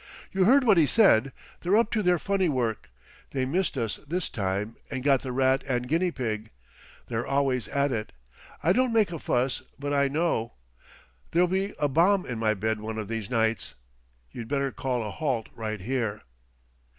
[0.31, 1.31] "You heard what he said.
[1.59, 2.89] They're up to their funny work.
[3.33, 6.49] They missed us this time and got the rat and guinea pig.
[7.07, 8.11] They're always at it.
[8.63, 10.53] I don't make a fuss; but I know.
[11.29, 13.75] There'll be a bomb in my bed one of these nights.
[14.31, 16.23] You'd better call a halt right here."